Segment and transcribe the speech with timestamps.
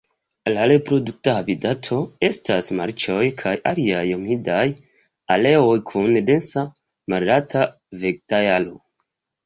[0.53, 1.97] La reprodukta habitato
[2.29, 4.65] estas marĉoj kaj aliaj humidaj
[5.39, 6.69] areoj kun densa
[7.15, 7.67] malalta
[8.05, 8.79] vegetaĵaro.